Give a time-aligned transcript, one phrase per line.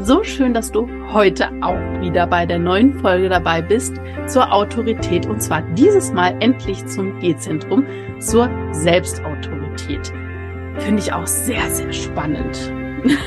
[0.00, 3.96] So schön, dass du heute auch wieder bei der neuen Folge dabei bist
[4.28, 7.84] zur Autorität und zwar dieses Mal endlich zum G-Zentrum,
[8.20, 10.12] zur Selbstautorität.
[10.78, 12.72] Finde ich auch sehr, sehr spannend.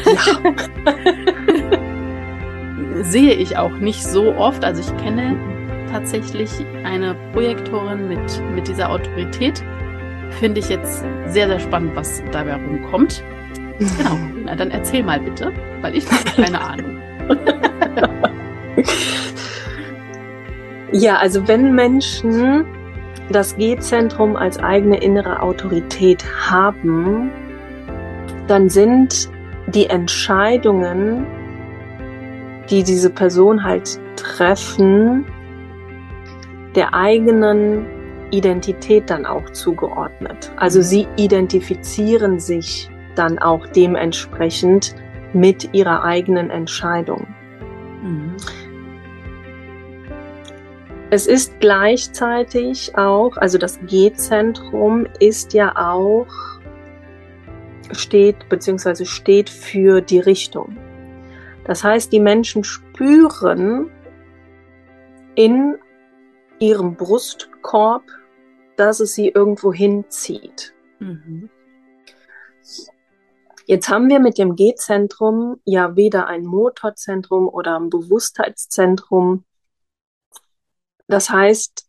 [0.05, 0.53] Ja.
[3.03, 4.63] Sehe ich auch nicht so oft.
[4.63, 5.35] Also ich kenne
[5.91, 6.51] tatsächlich
[6.85, 9.61] eine Projektorin mit, mit dieser Autorität.
[10.39, 13.23] Finde ich jetzt sehr, sehr spannend, was dabei rumkommt.
[13.79, 14.17] Genau.
[14.45, 16.97] Na, dann erzähl mal bitte, weil ich habe keine Ahnung.
[20.91, 22.65] ja, also wenn Menschen
[23.31, 27.31] das G-Zentrum als eigene innere Autorität haben,
[28.47, 29.29] dann sind
[29.67, 31.25] die Entscheidungen,
[32.69, 35.25] die diese Person halt treffen,
[36.75, 37.85] der eigenen
[38.31, 40.51] Identität dann auch zugeordnet.
[40.55, 44.95] Also sie identifizieren sich dann auch dementsprechend
[45.33, 47.27] mit ihrer eigenen Entscheidung.
[48.01, 48.35] Mhm.
[51.09, 56.27] Es ist gleichzeitig auch, also das G-Zentrum ist ja auch,
[57.91, 60.77] steht beziehungsweise steht für die Richtung.
[61.65, 63.89] Das heißt, die Menschen spüren
[65.35, 65.77] in
[66.59, 68.03] ihrem Brustkorb,
[68.77, 70.73] dass es sie irgendwo hinzieht.
[70.99, 71.49] Mhm.
[73.71, 79.45] Jetzt haben wir mit dem G-Zentrum ja weder ein Motorzentrum oder ein Bewusstheitszentrum.
[81.07, 81.87] Das heißt,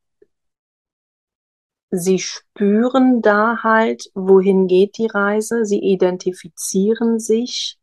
[1.91, 7.81] sie spüren da halt, wohin geht die Reise, sie identifizieren sich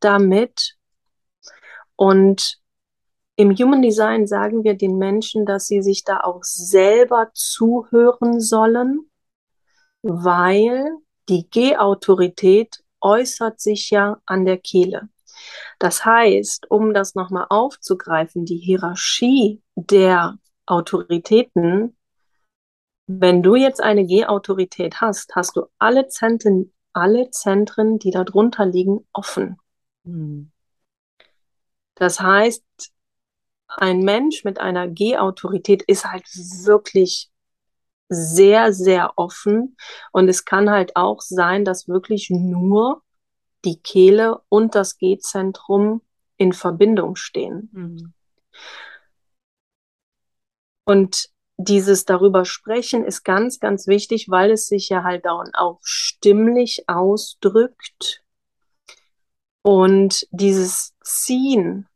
[0.00, 0.76] damit
[1.96, 2.60] und
[3.36, 9.10] im Human Design sagen wir den Menschen, dass sie sich da auch selber zuhören sollen,
[10.02, 10.98] weil
[11.30, 15.08] die G-Autorität äußert sich ja an der Kehle.
[15.78, 21.96] Das heißt, um das nochmal aufzugreifen, die Hierarchie der Autoritäten,
[23.06, 29.06] wenn du jetzt eine G-Autorität hast, hast du alle Zentren, alle Zentren, die darunter liegen,
[29.12, 29.58] offen.
[30.04, 30.50] Mhm.
[31.96, 32.64] Das heißt,
[33.66, 36.24] ein Mensch mit einer G-Autorität ist halt
[36.64, 37.30] wirklich
[38.08, 39.76] sehr, sehr offen.
[40.12, 43.02] Und es kann halt auch sein, dass wirklich nur
[43.64, 46.02] die Kehle und das G-Zentrum
[46.36, 47.70] in Verbindung stehen.
[47.72, 48.12] Mhm.
[50.84, 56.84] Und dieses darüber sprechen ist ganz, ganz wichtig, weil es sich ja halt auch stimmlich
[56.88, 58.22] ausdrückt.
[59.62, 61.88] Und dieses Ziehen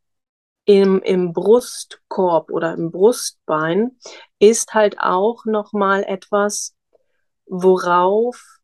[0.65, 3.99] im, im Brustkorb oder im Brustbein
[4.39, 6.75] ist halt auch nochmal etwas,
[7.47, 8.59] worauf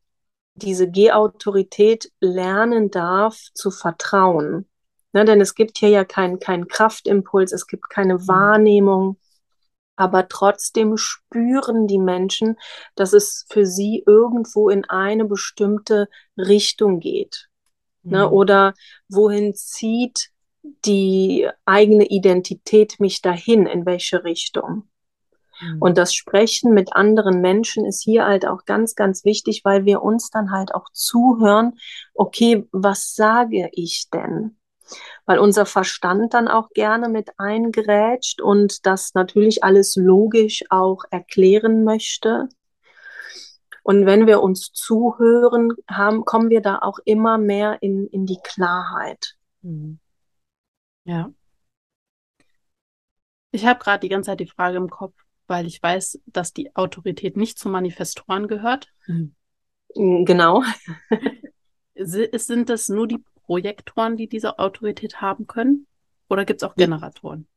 [0.55, 4.67] diese G-Autorität lernen darf zu vertrauen.
[5.11, 8.27] Ne, denn es gibt hier ja keinen kein Kraftimpuls, es gibt keine mhm.
[8.27, 9.17] Wahrnehmung,
[9.95, 12.57] aber trotzdem spüren die Menschen,
[12.95, 17.47] dass es für sie irgendwo in eine bestimmte Richtung geht.
[18.03, 18.23] Ne, mhm.
[18.23, 18.73] Ne, oder
[19.07, 20.31] wohin zieht
[20.85, 24.89] die eigene Identität mich dahin, in welche Richtung.
[25.61, 25.81] Mhm.
[25.81, 30.01] Und das Sprechen mit anderen Menschen ist hier halt auch ganz, ganz wichtig, weil wir
[30.01, 31.73] uns dann halt auch zuhören,
[32.13, 34.57] okay, was sage ich denn?
[35.25, 41.83] Weil unser Verstand dann auch gerne mit eingrätscht und das natürlich alles logisch auch erklären
[41.83, 42.47] möchte.
[43.81, 48.39] Und wenn wir uns zuhören haben, kommen wir da auch immer mehr in, in die
[48.43, 49.35] Klarheit.
[49.61, 49.99] Mhm.
[51.03, 51.31] Ja.
[53.51, 55.13] Ich habe gerade die ganze Zeit die Frage im Kopf,
[55.47, 58.89] weil ich weiß, dass die Autorität nicht zu Manifestoren gehört.
[59.07, 59.35] Mhm.
[60.25, 60.63] Genau.
[61.95, 65.87] Sind das nur die Projektoren, die diese Autorität haben können?
[66.29, 67.47] Oder gibt es auch Generatoren?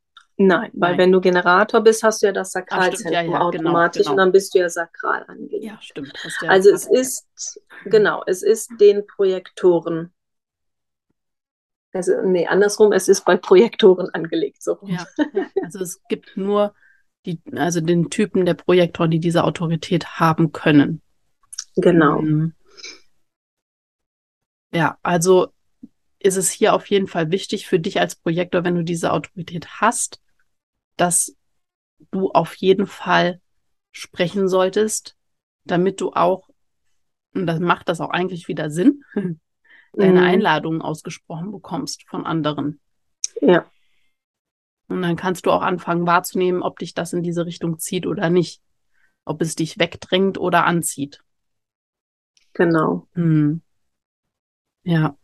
[0.41, 0.99] Nein, weil Nein.
[0.99, 4.13] wenn du Generator bist, hast du ja das Sakralzentrum ja, ja, genau, automatisch genau, genau.
[4.13, 5.65] und dann bist du ja sakral angelegt.
[5.65, 6.13] Ja, stimmt.
[6.43, 10.13] Ja also es ist, genau, es ist den Projektoren.
[11.93, 14.63] Also, nee, andersrum, es ist bei Projektoren angelegt.
[14.63, 14.79] So.
[15.61, 16.73] Also es gibt nur
[17.27, 21.03] die, also den Typen der Projektoren, die diese Autorität haben können.
[21.77, 22.23] Genau.
[22.23, 22.55] Mhm.
[24.73, 25.49] Ja, also
[26.19, 29.81] ist es hier auf jeden Fall wichtig für dich als Projektor, wenn du diese Autorität
[29.81, 30.21] hast,
[30.97, 31.37] dass
[32.11, 33.41] du auf jeden Fall
[33.93, 35.17] sprechen solltest,
[35.65, 36.49] damit du auch,
[37.35, 39.05] und das macht das auch eigentlich wieder Sinn,
[39.93, 40.27] deine mhm.
[40.27, 42.81] Einladungen ausgesprochen bekommst von anderen.
[43.41, 43.71] Ja.
[44.89, 48.31] Und dann kannst du auch anfangen wahrzunehmen, ob dich das in diese Richtung zieht oder
[48.31, 48.63] nicht.
[49.25, 51.23] Ob es dich wegdrängt oder anzieht.
[52.55, 53.07] Genau.
[53.15, 53.63] Hm.
[54.85, 55.17] Ja.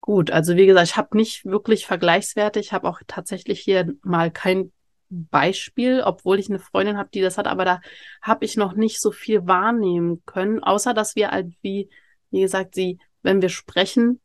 [0.00, 2.60] Gut, also wie gesagt, ich habe nicht wirklich Vergleichswerte.
[2.60, 4.72] Ich habe auch tatsächlich hier mal kein
[5.08, 7.80] Beispiel, obwohl ich eine Freundin habe, die das hat, aber da
[8.22, 11.88] habe ich noch nicht so viel wahrnehmen können, außer dass wir halt, wie,
[12.30, 14.20] wie gesagt, sie, wenn wir sprechen,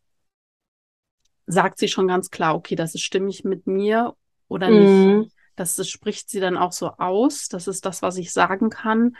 [1.51, 4.15] sagt sie schon ganz klar, okay, das ist stimmig mit mir
[4.47, 5.19] oder mhm.
[5.19, 5.35] nicht.
[5.55, 7.47] Das, das spricht sie dann auch so aus.
[7.47, 9.15] Das ist das, was ich sagen kann.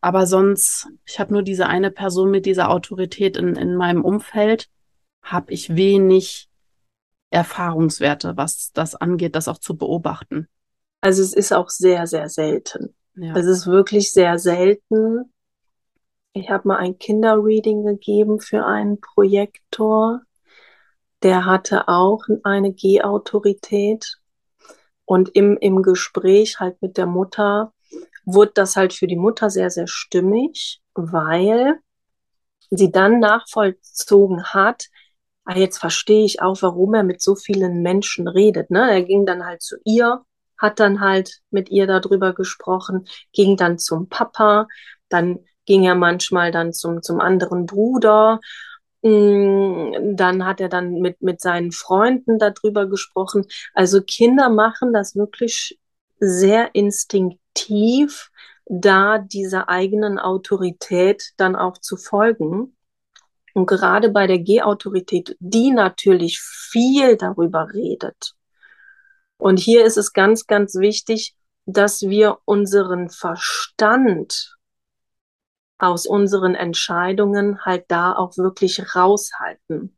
[0.00, 4.68] Aber sonst, ich habe nur diese eine Person mit dieser Autorität in, in meinem Umfeld,
[5.22, 6.48] habe ich wenig
[7.30, 10.48] Erfahrungswerte, was das angeht, das auch zu beobachten.
[11.00, 12.94] Also es ist auch sehr, sehr selten.
[13.14, 13.34] Ja.
[13.34, 15.32] Es ist wirklich sehr selten.
[16.32, 20.22] Ich habe mal ein Kinderreading gegeben für einen Projektor.
[21.22, 24.16] Der hatte auch eine G-Autorität.
[25.04, 27.72] Und im, im Gespräch halt mit der Mutter
[28.24, 31.78] wurde das halt für die Mutter sehr, sehr stimmig, weil
[32.70, 34.88] sie dann nachvollzogen hat,
[35.44, 38.70] ah, jetzt verstehe ich auch, warum er mit so vielen Menschen redet.
[38.70, 38.90] Ne?
[38.90, 40.22] Er ging dann halt zu ihr,
[40.58, 44.66] hat dann halt mit ihr darüber gesprochen, ging dann zum Papa,
[45.08, 48.40] dann ging er manchmal dann zum, zum anderen Bruder.
[49.02, 53.46] Mm, dann hat er dann mit, mit seinen Freunden darüber gesprochen.
[53.74, 55.78] Also Kinder machen das wirklich
[56.18, 58.30] sehr instinktiv
[58.66, 62.76] da dieser eigenen Autorität dann auch zu folgen.
[63.54, 68.34] Und gerade bei der G-Autorität, die natürlich viel darüber redet.
[69.38, 74.55] Und hier ist es ganz, ganz wichtig, dass wir unseren Verstand
[75.78, 79.96] aus unseren Entscheidungen halt da auch wirklich raushalten.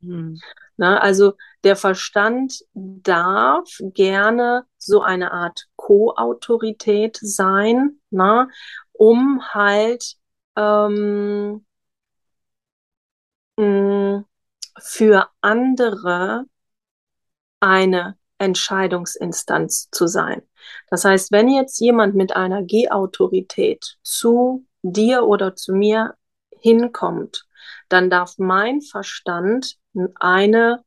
[0.00, 0.38] Hm.
[0.76, 1.32] Na, also
[1.64, 8.48] der Verstand darf gerne so eine Art Co-Autorität sein, na,
[8.92, 10.16] um halt
[10.56, 11.64] ähm,
[13.56, 14.24] mh,
[14.78, 16.44] für andere
[17.60, 20.42] eine Entscheidungsinstanz zu sein.
[20.90, 26.14] Das heißt, wenn jetzt jemand mit einer G-Autorität zu dir oder zu mir
[26.60, 27.46] hinkommt,
[27.88, 29.76] dann darf mein Verstand
[30.16, 30.84] eine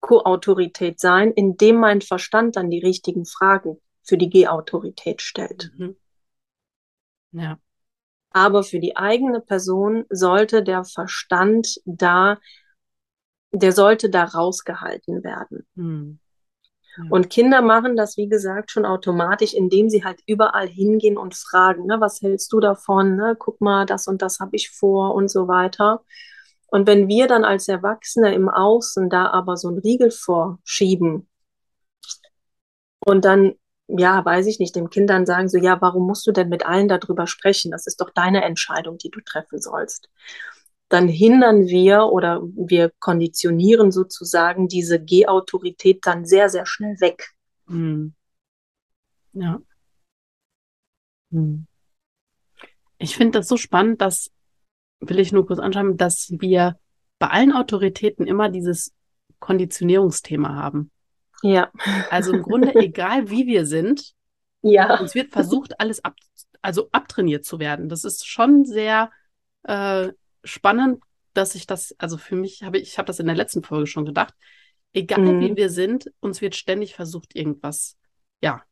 [0.00, 5.70] Co-Autorität sein, indem mein Verstand dann die richtigen Fragen für die G-Autorität stellt.
[5.76, 5.96] Mhm.
[7.32, 7.58] Ja.
[8.30, 12.38] Aber für die eigene Person sollte der Verstand da,
[13.50, 15.66] der sollte da rausgehalten werden.
[15.74, 16.20] Mhm.
[17.10, 21.86] Und Kinder machen das, wie gesagt, schon automatisch, indem sie halt überall hingehen und fragen,
[21.86, 23.16] ne, was hältst du davon?
[23.16, 23.36] Ne?
[23.38, 26.02] Guck mal, das und das habe ich vor und so weiter.
[26.66, 31.28] Und wenn wir dann als Erwachsene im Außen da aber so einen Riegel vorschieben
[33.00, 33.54] und dann,
[33.86, 36.66] ja, weiß ich nicht, dem Kind dann sagen so, ja, warum musst du denn mit
[36.66, 37.70] allen darüber sprechen?
[37.70, 40.10] Das ist doch deine Entscheidung, die du treffen sollst.
[40.88, 47.34] Dann hindern wir oder wir konditionieren sozusagen diese G-Autorität dann sehr, sehr schnell weg.
[47.66, 48.14] Hm.
[49.32, 49.60] Ja.
[51.30, 51.66] Hm.
[52.98, 54.30] Ich finde das so spannend, dass
[55.00, 56.78] will ich nur kurz anschauen, dass wir
[57.18, 58.94] bei allen Autoritäten immer dieses
[59.38, 60.90] Konditionierungsthema haben.
[61.42, 61.70] Ja.
[62.10, 64.14] Also im Grunde, egal wie wir sind,
[64.62, 64.98] ja.
[64.98, 66.14] uns wird versucht, alles ab,
[66.62, 67.88] also abtrainiert zu werden.
[67.88, 69.10] Das ist schon sehr
[69.64, 70.08] äh,
[70.44, 71.02] spannend,
[71.34, 73.86] dass ich das, also für mich habe ich, ich habe das in der letzten Folge
[73.86, 74.34] schon gedacht,
[74.92, 75.40] egal mhm.
[75.40, 77.96] wie wir sind, uns wird ständig versucht, irgendwas,
[78.42, 78.62] ja,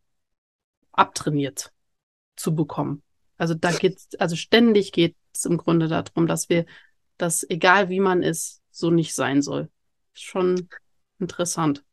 [0.92, 1.72] abtrainiert
[2.36, 3.02] zu bekommen.
[3.38, 6.66] Also da geht's, also ständig geht es im Grunde darum, dass wir,
[7.18, 9.70] dass egal wie man ist, so nicht sein soll.
[10.14, 10.68] Schon
[11.18, 11.84] interessant.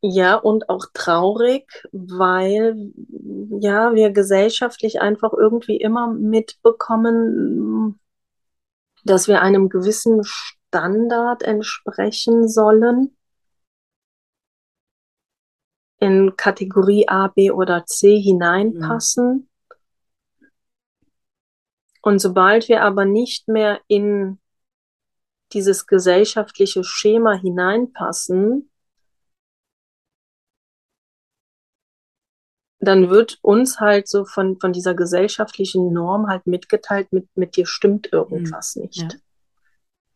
[0.00, 2.92] Ja, und auch traurig, weil
[3.60, 7.98] ja, wir gesellschaftlich einfach irgendwie immer mitbekommen,
[9.04, 13.16] dass wir einem gewissen Standard entsprechen sollen.
[16.00, 19.48] In Kategorie A, B oder C hineinpassen.
[20.40, 20.48] Mhm.
[22.02, 24.38] Und sobald wir aber nicht mehr in
[25.52, 28.70] dieses gesellschaftliche Schema hineinpassen,
[32.80, 37.66] dann wird uns halt so von, von dieser gesellschaftlichen Norm halt mitgeteilt, mit, mit dir
[37.66, 38.82] stimmt irgendwas mhm.
[38.82, 39.18] nicht.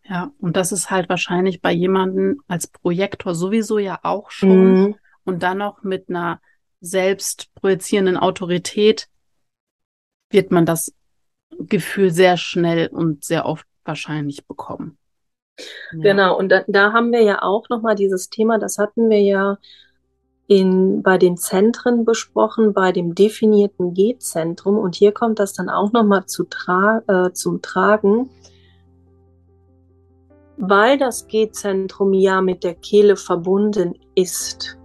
[0.05, 0.15] Ja.
[0.15, 0.33] ja.
[0.39, 4.95] und das ist halt wahrscheinlich bei jemandem als Projektor sowieso ja auch schon mhm.
[5.25, 6.41] und dann noch mit einer
[6.81, 9.09] selbst projizierenden Autorität
[10.31, 10.95] wird man das
[11.59, 14.99] Gefühl sehr schnell und sehr oft wahrscheinlich bekommen.
[15.93, 16.01] Ja.
[16.01, 19.59] Genau, und da, da haben wir ja auch nochmal dieses Thema, das hatten wir ja
[20.53, 24.77] in, bei den Zentren besprochen, bei dem definierten G-Zentrum.
[24.77, 28.29] Und hier kommt das dann auch nochmal zu tra äh, zum Tragen,
[30.59, 34.77] weil das G-Zentrum ja mit der Kehle verbunden ist.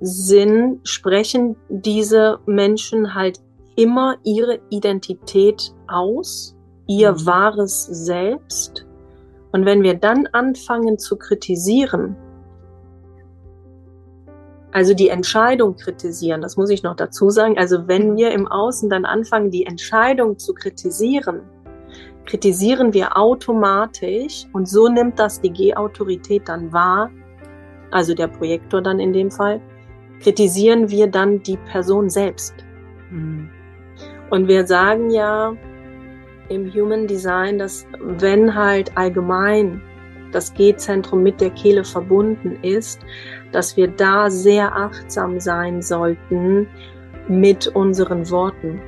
[0.00, 3.40] Sinn sprechen diese Menschen halt
[3.76, 6.54] immer ihre Identität aus,
[6.86, 7.26] ihr mhm.
[7.26, 8.86] wahres Selbst.
[9.52, 12.14] Und wenn wir dann anfangen zu kritisieren,
[14.72, 17.56] also die Entscheidung kritisieren, das muss ich noch dazu sagen.
[17.58, 21.42] Also wenn wir im Außen dann anfangen, die Entscheidung zu kritisieren,
[22.26, 27.10] kritisieren wir automatisch und so nimmt das die G-Autorität dann wahr,
[27.90, 29.60] also der Projektor dann in dem Fall,
[30.20, 32.54] kritisieren wir dann die Person selbst.
[33.10, 33.48] Mhm.
[34.30, 35.54] Und wir sagen ja
[36.48, 39.80] im Human Design, dass wenn halt allgemein
[40.32, 43.00] das G-Zentrum mit der Kehle verbunden ist,
[43.52, 46.68] dass wir da sehr achtsam sein sollten
[47.28, 48.80] mit unseren Worten,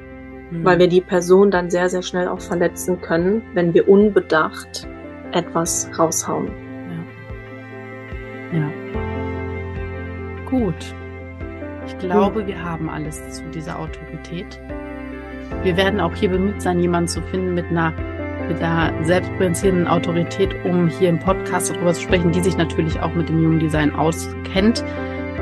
[0.51, 0.65] mhm.
[0.65, 4.87] weil wir die Person dann sehr, sehr schnell auch verletzen können, wenn wir unbedacht
[5.33, 6.51] etwas raushauen.
[8.53, 8.59] Ja.
[8.59, 8.71] ja.
[10.49, 10.95] Gut.
[11.87, 12.47] Ich glaube, mhm.
[12.47, 14.61] wir haben alles zu dieser Autorität.
[15.63, 17.95] Wir werden auch hier bemüht sein, jemanden zu finden mit einer
[18.49, 23.15] mit einer selbstpräsentierenden Autorität, um hier im Podcast darüber zu sprechen, die sich natürlich auch
[23.15, 24.85] mit dem Human Design auskennt.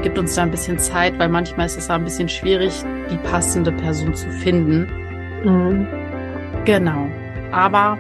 [0.02, 3.16] Gibt uns da ein bisschen Zeit, weil manchmal ist es da ein bisschen schwierig, die
[3.18, 4.88] passende Person zu finden.
[5.44, 5.86] Mhm.
[6.64, 7.08] Genau.
[7.52, 7.98] Aber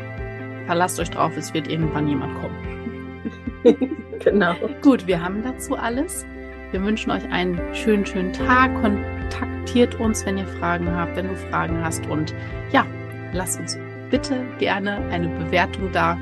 [0.66, 3.22] verlasst euch drauf, es wird irgendwann jemand kommen.
[4.20, 4.54] genau.
[4.82, 6.26] Gut, wir haben dazu alles.
[6.72, 8.74] Wir wünschen euch einen schönen, schönen Tag.
[8.82, 12.06] Kontaktiert uns, wenn ihr Fragen habt, wenn du Fragen hast.
[12.06, 12.34] Und
[12.72, 12.84] ja,
[13.32, 13.78] lasst uns
[14.10, 16.18] bitte gerne eine Bewertung da,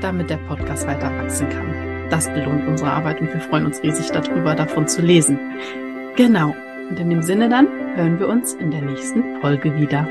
[0.00, 2.08] damit der Podcast weiter wachsen kann.
[2.10, 5.38] Das belohnt unsere Arbeit und wir freuen uns riesig darüber, davon zu lesen.
[6.16, 6.54] Genau.
[6.90, 10.06] Und in dem Sinne dann hören wir uns in der nächsten Folge wieder.